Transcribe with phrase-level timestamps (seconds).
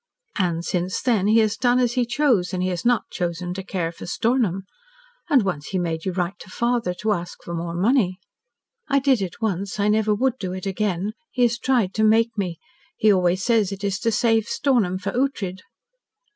[0.39, 3.61] "And since then he has done as he chose, and he has not chosen to
[3.63, 4.63] care for Stornham.
[5.29, 8.17] And once he made you write to father, to ask for more money?"
[8.87, 9.79] "I did it once.
[9.79, 11.13] I never would do it again.
[11.29, 12.57] He has tried to make me.
[12.97, 15.59] He always says it is to save Stornham for Ughtred."